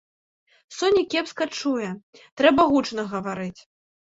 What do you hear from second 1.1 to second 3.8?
кепска чуе, трэба гучна гаварыць.